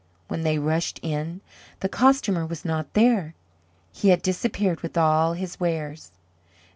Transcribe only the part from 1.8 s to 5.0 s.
the Costumer was not there; he had disappeared with